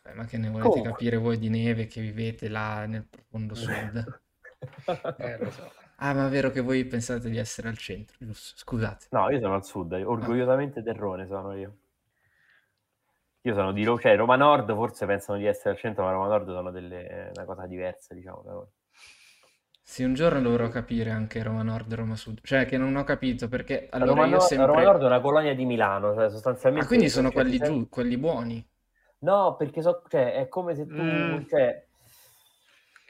[0.00, 0.90] Vabbè, ma che ne volete Comunque.
[0.92, 4.20] capire voi di neve che vivete là nel profondo sud?
[5.18, 5.82] eh, lo so.
[5.96, 8.56] Ah, ma è vero che voi pensate di essere al centro, giusto?
[8.56, 9.06] Scusate.
[9.10, 10.82] No, io sono al sud, orgogliosamente ah.
[10.82, 11.76] terrone sono io.
[13.42, 16.28] Io sono di Roma, cioè Roma Nord, forse pensano di essere al centro, ma Roma
[16.28, 18.66] Nord sono delle, una cosa diversa, diciamo, da noi.
[19.86, 22.40] Sì, un giorno dovrò capire anche Roma Nord e Roma Sud.
[22.42, 24.66] Cioè, che non ho capito perché allora Roma, Nord, sempre...
[24.66, 26.86] Roma Nord è una colonia di Milano, cioè sostanzialmente...
[26.86, 27.68] Ah, quindi sono quelli sempre...
[27.68, 28.66] giù, quelli buoni?
[29.18, 31.02] No, perché so, cioè, è come se tu...
[31.02, 31.46] Mm.
[31.46, 31.86] Cioè,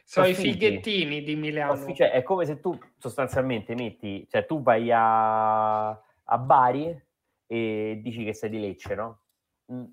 [0.05, 1.93] sono i fighettini di Milano.
[1.95, 4.27] Cioè, è come se tu sostanzialmente metti...
[4.29, 7.03] Cioè, tu vai a, a Bari
[7.47, 9.21] e dici che sei di Lecce, no?
[9.73, 9.85] Mm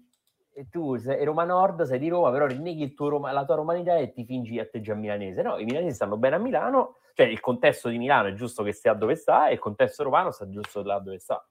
[0.53, 4.11] e tu sei Roma Nord, sei di Roma, però rinneghi Roma, la tua romanità e
[4.11, 5.41] ti fingi atteggia milanese.
[5.41, 8.73] No, i milanesi stanno bene a Milano, cioè il contesto di Milano è giusto che
[8.73, 11.45] stia dove sta e il contesto romano sta giusto là dove sta.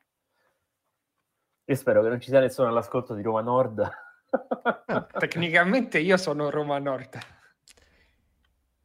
[1.65, 3.89] Io spero che non ci sia nessuno all'ascolto di Roma Nord.
[5.19, 7.19] Tecnicamente io sono Roma Nord.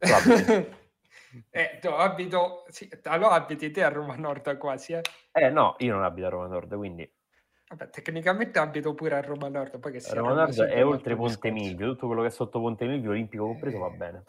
[1.50, 5.02] eh, no, abito, sì, allora abiti te a Roma Nord quasi, eh?
[5.32, 7.10] Eh no, io non abito a Roma Nord, quindi...
[7.68, 11.50] Vabbè, tecnicamente abito pure a Roma Nord, poi che sia Roma Nord è oltre Ponte
[11.50, 14.24] Milvio, tutto quello che è sotto Ponte Milvio, olimpico compreso, va bene.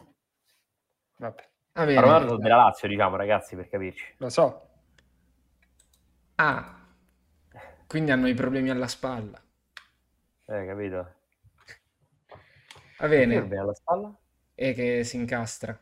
[1.18, 1.48] Vabbè.
[1.72, 2.00] Va bene.
[2.00, 4.14] Roma Nord della Lazio, diciamo, ragazzi, per capirci.
[4.18, 4.68] Lo so.
[6.34, 6.78] Ah,
[7.86, 9.40] quindi hanno i problemi alla spalla.
[10.46, 11.14] Eh, capito.
[12.98, 13.36] Va bene.
[13.36, 14.12] Alla spalla?
[14.66, 15.80] E che si incastra.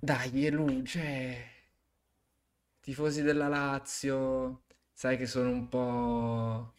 [0.00, 1.44] Dai, è lui, cioè
[2.80, 6.74] tifosi della Lazio, sai che sono un po'...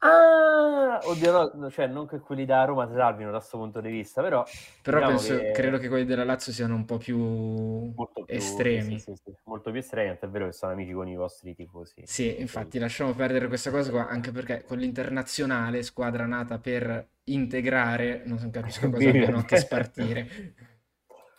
[0.00, 3.90] Ah, oddio, no, cioè non che quelli da Roma si salvino da questo punto di
[3.90, 4.44] vista, però...
[4.82, 5.50] Però diciamo penso, che...
[5.50, 9.00] credo che quelli della Lazio siano un po' più, più estremi.
[9.00, 12.02] Sì, sì, sì, molto più estremi, è vero che sono amici con i vostri tifosi.
[12.04, 18.22] Sì, infatti lasciamo perdere questa cosa qua, anche perché con l'internazionale, squadra nata per integrare,
[18.24, 20.28] non capisco cosa abbiano a che spartire.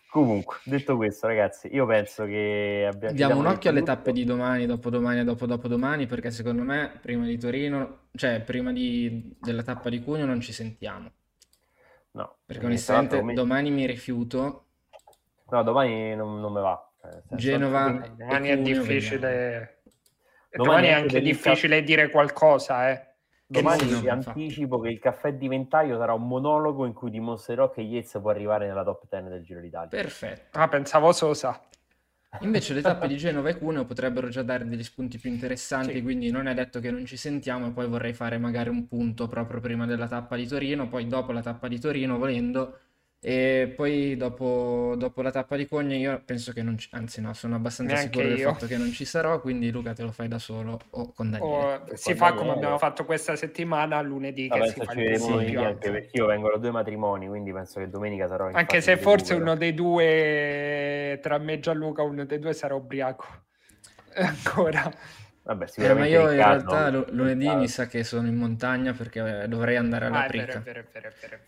[0.10, 3.14] Comunque, detto questo, ragazzi, io penso che abbiamo.
[3.14, 7.26] Diamo un occhio alle tappe di domani, dopodomani e dopo dopodomani, perché secondo me prima
[7.26, 9.36] di Torino, cioè prima di...
[9.40, 11.12] della tappa di Cugno, non ci sentiamo.
[12.12, 13.36] No, perché onestamente mi...
[13.36, 14.66] domani mi rifiuto.
[15.48, 16.92] No, domani non, non mi va.
[17.04, 18.12] Eh, Genova.
[18.18, 19.82] Domani è difficile.
[20.50, 23.09] Domani, domani, è anche difficile dire qualcosa, eh.
[23.52, 27.82] Domani vi anticipo che il caffè di ventaglio sarà un monologo in cui dimostrerò che
[27.82, 29.88] Yates può arrivare nella top 10 del Giro d'Italia.
[29.88, 30.60] Perfetto.
[30.60, 31.60] Ah, pensavo Sosa.
[32.42, 36.04] Invece le tappe di Genova e Cuneo potrebbero già dare degli spunti più interessanti, sì.
[36.04, 39.28] quindi non è detto che non ci sentiamo e poi vorrei fare magari un punto
[39.28, 42.78] proprio prima della tappa di Torino, poi dopo la tappa di Torino volendo
[43.22, 46.88] e poi dopo, dopo, la tappa di Cogne io penso che non ci...
[46.92, 50.04] Anzi no, sono abbastanza Neanche sicuro del fatto che non ci sarò, quindi Luca te
[50.04, 51.82] lo fai da solo o con Daniele.
[51.92, 55.56] O si fa come abbiamo fatto questa settimana, lunedì Vabbè, che si fa il sì,
[55.56, 58.96] anche perché io vengo da due matrimoni, quindi penso che domenica sarò in Anche se
[58.96, 63.26] forse uno dei due, tra me e Gianluca, uno dei due sarà ubriaco.
[64.16, 64.90] Ancora.
[65.50, 69.48] Vabbè, eh, ma io in realtà l- lunedì mi sa che sono in montagna perché
[69.48, 70.64] dovrei andare alla ah, Prica.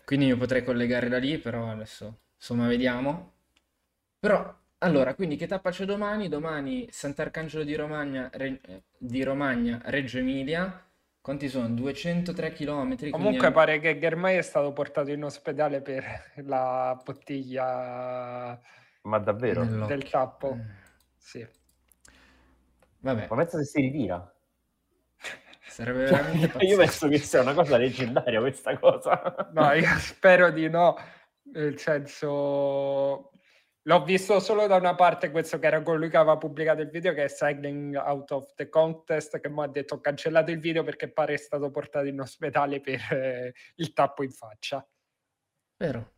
[0.04, 3.34] Quindi io potrei collegare da lì, però adesso insomma vediamo.
[4.18, 6.28] Però allora, quindi che tappa c'è domani?
[6.28, 8.60] Domani Sant'Arcangelo di Romagna, Re-
[8.98, 10.84] di Romagna Reggio Emilia.
[11.20, 11.68] Quanti sono?
[11.68, 13.10] 203 km.
[13.10, 13.52] Comunque quindi...
[13.52, 16.04] pare che Germai è stato portato in ospedale per
[16.42, 18.60] la bottiglia
[19.02, 19.64] Ma davvero?
[19.86, 20.54] del tappo.
[20.54, 20.80] Eh.
[21.16, 21.46] Sì.
[23.02, 23.26] Vabbè.
[23.28, 24.34] Ma pensa se si ritira.
[25.66, 26.64] Sarebbe veramente pazzesco.
[26.70, 29.50] Io penso che sia una cosa leggendaria questa cosa.
[29.52, 30.96] No, io spero di no.
[31.44, 33.32] Nel senso,
[33.86, 37.12] L'ho visto solo da una parte, questo che era colui che aveva pubblicato il video,
[37.14, 40.84] che è Cycling Out of the Contest, che mi ha detto ho cancellato il video
[40.84, 44.86] perché pare è stato portato in ospedale per eh, il tappo in faccia.
[45.78, 46.12] Vero.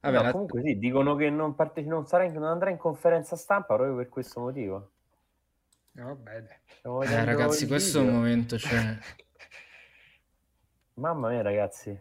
[0.00, 0.32] Vabbè, no, la...
[0.32, 1.82] comunque sì, dicono che non, parte...
[1.82, 2.32] non, in...
[2.32, 4.93] non, andrà in conferenza stampa proprio per questo motivo.
[5.94, 6.60] No, bene.
[6.82, 8.12] Eh, ragazzi, questo video.
[8.12, 8.98] è un momento, cioè...
[10.94, 11.98] Mamma mia, ragazzi.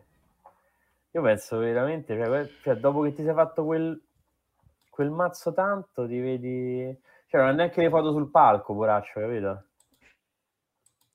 [1.12, 4.02] Io penso veramente, cioè, cioè, dopo che ti sei fatto quel
[4.94, 6.96] quel mazzo tanto ti vedi...
[7.26, 9.64] Cioè, non ha neanche le foto sul palco, poraccio, capito?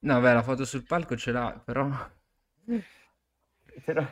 [0.01, 1.89] No, beh, la foto sul palco ce l'ha, però...
[3.85, 4.05] però...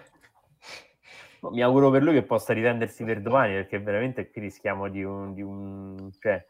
[1.51, 5.35] Mi auguro per lui che possa riprendersi per domani, perché veramente qui rischiamo di un...
[5.35, 6.13] Di un...
[6.21, 6.47] Cioè,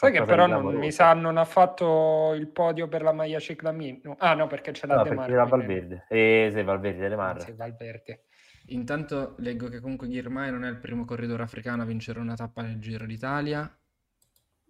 [0.00, 4.16] Sai che però non, mi sa non ha fatto il podio per la maglia ciclamino.
[4.18, 5.34] Ah no, perché c'è la no, De Marco.
[5.34, 6.06] la Valverde.
[6.08, 7.40] Eh, sì, Valverde, De Marra.
[7.40, 8.22] Sì, Valverde.
[8.68, 12.62] Intanto leggo che comunque Ghirmai non è il primo corridore africano a vincere una tappa
[12.62, 13.70] nel Giro d'Italia.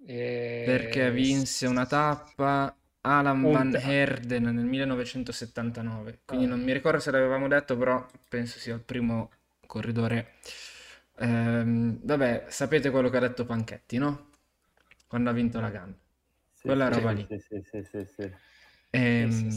[0.05, 0.65] E...
[0.67, 3.53] Perché vinse una tappa Alan Un...
[3.53, 6.23] Van Herden nel 1979.
[6.25, 6.49] Quindi ah.
[6.49, 9.31] non mi ricordo se l'avevamo detto, però penso sia il primo
[9.65, 10.33] corridore.
[11.21, 14.30] Ehm, vabbè, sapete quello che ha detto Panchetti, no?
[15.11, 15.93] Quando ha vinto la GAN.
[16.53, 17.27] Sì, Quella roba lì.
[18.91, 19.51] Ehm...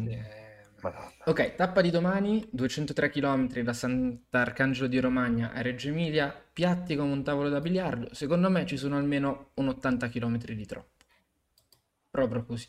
[1.25, 7.11] Ok, tappa di domani, 203 km da Sant'Arcangelo di Romagna a Reggio Emilia, piatti come
[7.11, 8.11] un tavolo da biliardo.
[8.15, 11.05] Secondo me ci sono almeno un 80 km di troppo.
[12.09, 12.67] Proprio così.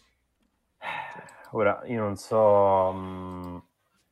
[1.52, 3.56] Ora, io non so, mm,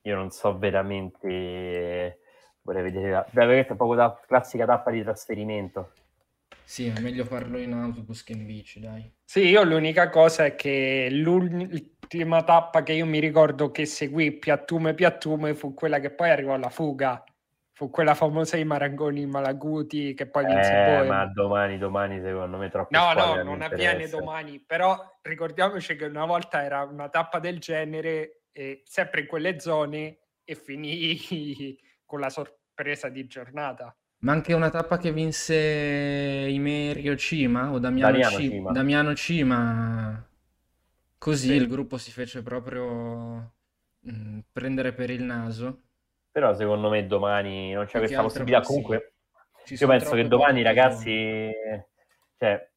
[0.00, 2.20] io non so veramente,
[2.62, 3.26] vorrei vedere, la...
[3.30, 5.92] Beh, è proprio la classica tappa di trasferimento.
[6.64, 9.10] Sì, è meglio farlo in autobus che in bici, dai.
[9.24, 14.94] Sì, io l'unica cosa è che l'ultima tappa che io mi ricordo che seguì Piattume
[14.94, 17.22] Piattume fu quella che poi arrivò alla fuga.
[17.74, 21.08] Fu quella famosa i Marangoni Malaguti che poi vinse eh, Bohem.
[21.08, 26.26] Ma domani, domani secondo me troppo No, no, non avviene domani, però ricordiamoci che una
[26.26, 31.18] volta era una tappa del genere, eh, sempre in quelle zone, e finì
[32.04, 33.96] con la sorpresa di giornata.
[34.22, 35.54] Ma anche una tappa che vinse
[36.48, 38.52] Imerio Cima o Damiano, Damiano Cima.
[38.52, 38.72] Cima.
[38.72, 40.28] Damiano Cima.
[41.18, 41.54] Così sì.
[41.54, 43.52] il gruppo si fece proprio
[43.98, 45.82] mh, mm, prendere per il naso.
[46.30, 48.60] Però secondo me domani non c'è Perché questa possibilità.
[48.60, 49.14] Comunque,
[49.66, 51.50] io penso che domani, ragazzi,
[52.38, 52.70] cioè,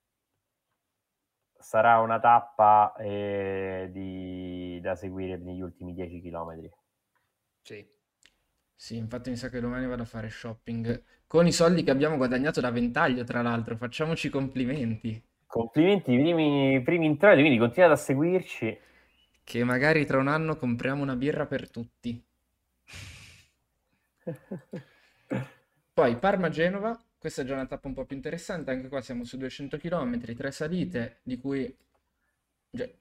[1.60, 4.80] sarà una tappa eh, di...
[4.82, 6.70] da seguire negli ultimi 10 km.
[7.62, 7.88] Sì.
[8.74, 12.18] Sì, infatti mi sa che domani vado a fare shopping con i soldi che abbiamo
[12.18, 13.76] guadagnato da Ventaglio, tra l'altro.
[13.76, 15.22] Facciamoci complimenti.
[15.46, 18.80] Complimenti, i primi, primi introiti, quindi continuate a seguirci.
[19.44, 22.24] Che magari tra un anno compriamo una birra per tutti.
[25.94, 29.38] Poi Parma-Genova, questa è già una tappa un po' più interessante, anche qua siamo su
[29.38, 31.74] 200 km, tre salite, di cui...
[32.72, 32.94] Cioè,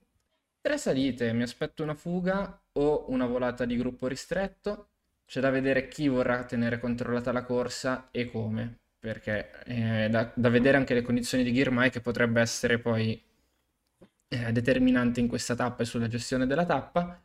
[0.60, 4.90] tre salite, mi aspetto una fuga o una volata di gruppo ristretto
[5.26, 10.48] c'è da vedere chi vorrà tenere controllata la corsa e come, perché è da, da
[10.48, 13.20] vedere anche le condizioni di Girmay che potrebbe essere poi
[14.28, 17.20] eh, determinante in questa tappa e sulla gestione della tappa.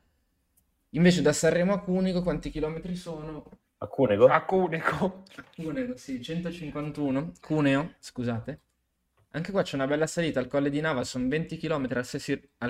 [0.91, 3.45] Invece da Sanremo a Cunego quanti chilometri sono?
[3.77, 4.27] A Cunego?
[4.27, 5.23] A Cunego.
[5.55, 7.33] Cunego, sì, 151.
[7.39, 8.59] Cuneo, scusate.
[9.31, 12.03] Anche qua c'è una bella salita al Colle di Nava, sono 20 km al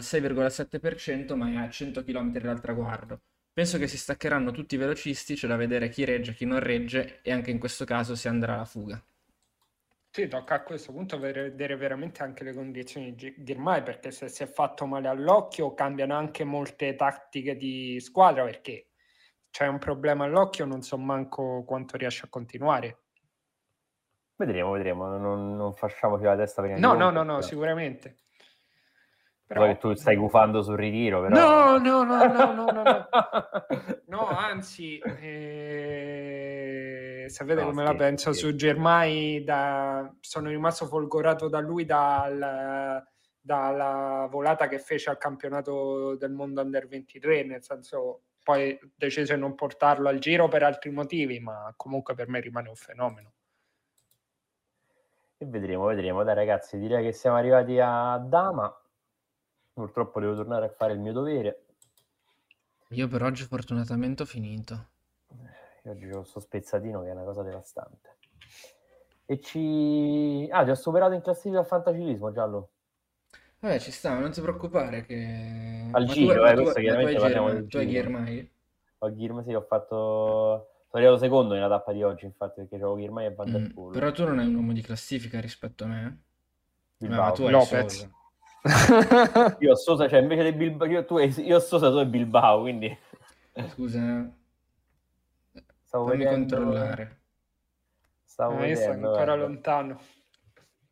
[0.02, 3.22] 6,7%, ma è a 100 km dal traguardo.
[3.52, 7.20] Penso che si staccheranno tutti i velocisti, c'è da vedere chi regge, chi non regge
[7.22, 9.04] e anche in questo caso si andrà alla fuga.
[10.12, 14.42] Sì, tocca a questo punto vedere veramente anche le condizioni di Girmay perché se si
[14.42, 18.88] è fatto male all'occhio cambiano anche molte tattiche di squadra perché
[19.52, 23.04] c'è un problema all'occhio, non so manco quanto riesce a continuare.
[24.36, 28.18] Vedremo, vedremo, non, non facciamoci la testa prima No, no, no, no, sicuramente.
[29.50, 29.76] Però...
[29.78, 31.36] Tu stai gufando sul ritiro, però...
[31.36, 33.08] No, no, no, no, no, no, no.
[34.06, 36.46] no anzi, eh...
[37.30, 38.42] sapete no, come la penso sì.
[38.42, 39.44] su Germai?
[39.44, 40.08] Da...
[40.20, 43.04] Sono rimasto folgorato da lui dal...
[43.42, 49.40] dalla volata che fece al campionato del mondo under 23, nel senso poi decise di
[49.40, 53.34] non portarlo al giro per altri motivi, ma comunque per me rimane un fenomeno.
[55.40, 56.24] E vedremo, vedremo.
[56.24, 58.79] Dai ragazzi, direi che siamo arrivati a Dama
[59.80, 61.64] Purtroppo devo tornare a fare il mio dovere.
[62.90, 64.88] Io per oggi fortunatamente ho finito.
[65.84, 68.18] Io oggi ho sto spezzatino che è una cosa devastante.
[69.26, 70.50] E ci...
[70.52, 72.70] Ah, ti ho superato in classifica al fantacilismo, Giallo.
[73.60, 75.90] Vabbè, ci sta, non ti preoccupare che...
[75.94, 78.52] Al ma giro, tu, eh, questo tu, chiaramente tu, parliamo del Tu hai Ghirmai?
[78.98, 79.96] Ho Ghirmai, sì, ho fatto...
[80.90, 83.92] Sono arrivato secondo nella tappa di oggi, infatti, perché c'avevo Girmay e Van Mm.
[83.92, 86.06] Però tu non hai un uomo di classifica rispetto a me.
[86.06, 86.28] eh?
[86.98, 87.24] Bilbao.
[87.28, 87.94] Ma tu hai Lopez.
[87.94, 88.18] Sosa.
[89.60, 92.62] Io ho Sosa, cioè invece di Bilbao, io, tu io ho Sosa, tu hai Bilbao,
[92.62, 92.96] quindi
[93.70, 94.00] Scusa,
[95.54, 95.62] eh.
[95.84, 96.56] stavo fammi vedendo...
[96.58, 97.18] controllare.
[98.26, 99.46] Stavo Ah, io sono vedendo, ancora guarda.
[99.46, 100.00] lontano.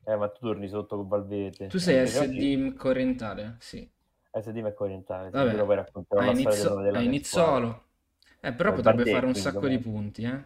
[0.06, 1.68] Eh, ma tu torni sotto con Valverde.
[1.68, 3.56] Tu sei Eh, SD correntale?
[3.60, 3.90] Sì.
[4.32, 5.64] SD McCorientale, Vabbè.
[5.66, 7.60] poi racconterò Hai la storia Nizzo- della, mia squadra.
[7.60, 7.84] Nizzolo.
[8.40, 9.70] Eh, però Eh, potrebbe fare un sacco com'è?
[9.70, 10.44] di punti, eh.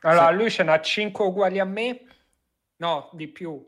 [0.00, 2.00] Allora, Se- lui ce n'ha 5 uguali a me.
[2.76, 3.64] No, di più.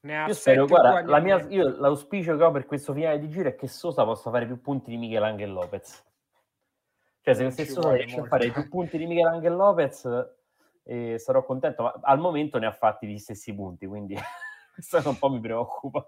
[0.00, 3.18] Ne ha Io 7 spero, guarda, la mia- io l'auspicio che ho per questo finale
[3.18, 6.04] di giro è che Sosa possa fare più punti di Michelangelo Lopez.
[7.22, 10.08] Cioè, se, Non se Sosa riesce a fare più punti di Michelangelo Lopez,
[10.84, 14.14] eh, sarò contento, ma al momento ne ha fatti gli stessi punti, quindi
[14.72, 16.04] questo un po' mi preoccupa.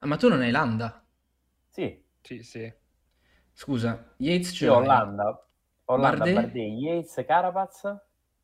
[0.00, 1.04] Ah, ma tu non hai Landa?
[1.68, 2.72] sì, Sì, sì.
[3.54, 4.84] Scusa, Yates ho l'hai.
[4.84, 5.46] Olanda,
[5.86, 6.34] Olanda, Bardet?
[6.34, 7.82] Bardet, Yates, Carapaz,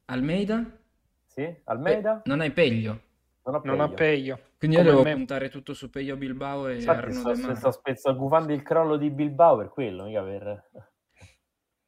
[0.07, 0.79] Almeida?
[1.27, 3.01] sì, Almeida, Pe- non hai Peglio.
[3.45, 3.97] Non ho Non ha Peio.
[3.97, 4.40] peglio.
[4.59, 5.12] Quindi io Come devo me.
[5.14, 8.97] puntare tutto su Peglio Bilbao e Infatti Arno sto, sto, sto, sto gufando il crollo
[8.97, 10.70] di Bilbao per quello, mica per...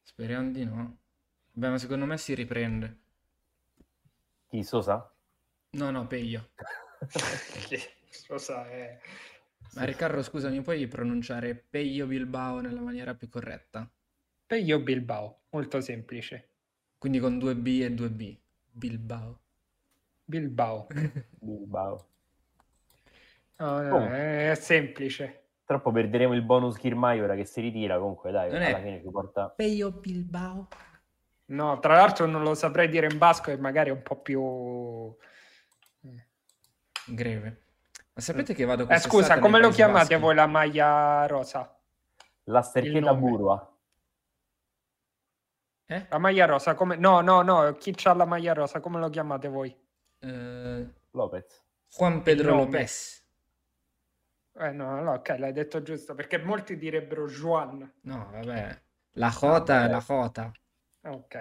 [0.03, 0.97] Speriamo di no.
[1.51, 2.99] Beh, ma secondo me si riprende.
[4.47, 5.09] Chi, Sosa?
[5.71, 6.49] No, no, Peglio.
[8.27, 8.99] Cosa è?
[9.75, 13.89] Ma Riccardo, scusami, puoi pronunciare Peglio Bilbao nella maniera più corretta?
[14.45, 16.49] Peglio Bilbao, molto semplice.
[16.97, 18.37] Quindi con due B e due B.
[18.71, 19.39] Bilbao.
[20.25, 20.87] Bilbao.
[21.39, 22.07] Bilbao.
[23.57, 24.51] No, no, Comunque.
[24.51, 25.43] è semplice.
[25.65, 27.97] Troppo perderemo il bonus Kirmai ora che si ritira.
[27.97, 29.49] Comunque, dai, Non è- alla fine ci porta.
[29.49, 30.67] Peglio Bilbao.
[31.47, 35.15] No, tra l'altro non lo saprei dire in basco e magari è un po' più...
[37.07, 37.61] Greve.
[38.13, 40.21] Ma sapete che vado Eh, scusa, come lo chiamate Baschi?
[40.21, 41.77] voi la maglia rosa?
[42.45, 43.13] La sterchetta.
[43.13, 43.71] Burua.
[45.87, 46.05] Eh?
[46.09, 46.95] La maglia rosa, come...
[46.95, 49.75] No, no, no, chi c'ha la maglia rosa, come lo chiamate voi?
[50.25, 51.63] Eh, Lopez.
[51.97, 52.55] Juan Pedro.
[52.55, 53.23] Lopez.
[54.57, 57.91] Eh no, no, ok, l'hai detto giusto, perché molti direbbero Juan.
[58.01, 58.81] No, vabbè.
[59.17, 60.51] La Jota è la Jota.
[61.03, 61.35] Ok.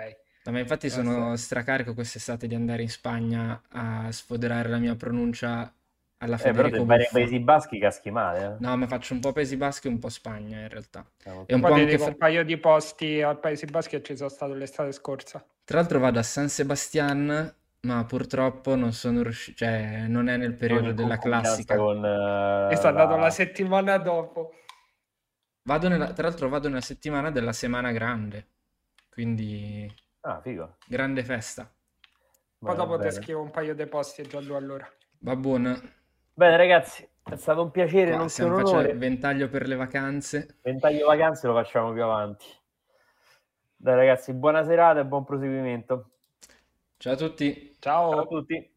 [0.45, 5.73] No, ma infatti sono stracarico quest'estate di andare in Spagna a sfoderare la mia pronuncia
[6.19, 7.11] alla Eh, però Federico nei Buffa.
[7.13, 8.45] Paesi Baschi caschi male.
[8.45, 8.57] Eh.
[8.59, 11.05] No, ma faccio un po' Paesi Baschi e un po' Spagna in realtà.
[11.17, 14.29] Siamo- E un po' anche un paio di posti al Paesi Baschi e ci sono
[14.29, 15.45] stato l'estate scorsa.
[15.65, 17.55] Tra l'altro vado a San Sebastian,
[17.85, 21.77] ma purtroppo non sono riuscito, cioè non è nel periodo in della classica.
[21.77, 24.53] Con, eh, E sono andato la- la settimana dopo.
[25.63, 28.49] Vado nella- tra l'altro vado nella settimana della Semana Grande,
[29.11, 29.91] quindi
[30.23, 30.77] Ah, figo.
[30.87, 31.63] grande festa.
[32.59, 34.87] Poi Bene, dopo ti scrivo un paio di posti e già lui allora.
[35.21, 35.79] Va buono.
[36.33, 38.91] Bene, ragazzi, è stato un piacere, Qua non facendo onore.
[38.91, 40.59] il ventaglio per le vacanze.
[40.63, 42.47] Ventaglio vacanze lo facciamo più avanti.
[43.77, 46.11] Dai, ragazzi, buona serata e buon proseguimento.
[47.05, 47.77] Ciao a tutti.
[47.81, 48.27] Ciao a Ciao.
[48.27, 48.74] tutti.